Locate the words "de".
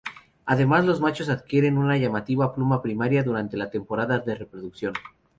4.17-4.33